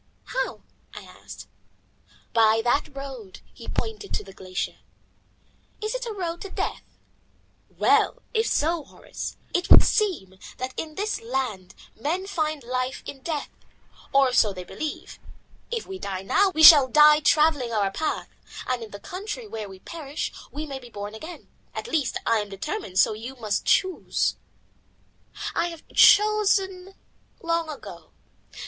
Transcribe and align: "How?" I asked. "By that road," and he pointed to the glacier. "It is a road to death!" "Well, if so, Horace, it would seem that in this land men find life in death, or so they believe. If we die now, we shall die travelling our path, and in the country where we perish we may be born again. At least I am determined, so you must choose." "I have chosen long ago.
"How?" 0.23 0.63
I 0.95 1.03
asked. 1.03 1.45
"By 2.33 2.61
that 2.63 2.95
road," 2.97 3.41
and 3.45 3.51
he 3.53 3.67
pointed 3.67 4.11
to 4.15 4.23
the 4.23 4.33
glacier. 4.33 4.77
"It 5.79 5.93
is 5.93 6.05
a 6.07 6.11
road 6.11 6.41
to 6.41 6.49
death!" 6.49 6.81
"Well, 7.69 8.23
if 8.33 8.47
so, 8.47 8.83
Horace, 8.83 9.37
it 9.53 9.69
would 9.69 9.83
seem 9.83 10.39
that 10.57 10.73
in 10.75 10.95
this 10.95 11.21
land 11.21 11.75
men 11.95 12.25
find 12.25 12.63
life 12.63 13.03
in 13.05 13.21
death, 13.21 13.51
or 14.11 14.33
so 14.33 14.51
they 14.51 14.63
believe. 14.63 15.19
If 15.69 15.85
we 15.85 15.99
die 15.99 16.23
now, 16.23 16.49
we 16.49 16.63
shall 16.63 16.87
die 16.87 17.19
travelling 17.19 17.71
our 17.71 17.91
path, 17.91 18.27
and 18.65 18.81
in 18.81 18.89
the 18.89 18.99
country 18.99 19.45
where 19.45 19.69
we 19.69 19.77
perish 19.77 20.33
we 20.51 20.65
may 20.65 20.79
be 20.79 20.89
born 20.89 21.13
again. 21.13 21.47
At 21.75 21.85
least 21.85 22.17
I 22.25 22.37
am 22.39 22.49
determined, 22.49 22.97
so 22.97 23.13
you 23.13 23.35
must 23.35 23.65
choose." 23.65 24.35
"I 25.53 25.67
have 25.67 25.87
chosen 25.89 26.95
long 27.43 27.69
ago. 27.69 28.09